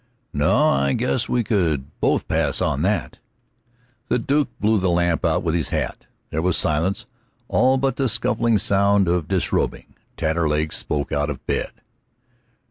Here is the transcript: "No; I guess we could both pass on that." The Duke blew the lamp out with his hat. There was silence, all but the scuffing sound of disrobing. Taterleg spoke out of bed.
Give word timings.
"No; 0.33 0.65
I 0.69 0.93
guess 0.93 1.29
we 1.29 1.43
could 1.43 1.85
both 1.99 2.27
pass 2.27 2.59
on 2.59 2.81
that." 2.81 3.19
The 4.07 4.17
Duke 4.17 4.49
blew 4.59 4.79
the 4.79 4.89
lamp 4.89 5.23
out 5.23 5.43
with 5.43 5.53
his 5.53 5.69
hat. 5.69 6.07
There 6.31 6.41
was 6.41 6.57
silence, 6.57 7.05
all 7.47 7.77
but 7.77 7.97
the 7.97 8.09
scuffing 8.09 8.57
sound 8.57 9.07
of 9.07 9.27
disrobing. 9.27 9.93
Taterleg 10.17 10.73
spoke 10.73 11.11
out 11.11 11.29
of 11.29 11.45
bed. 11.45 11.69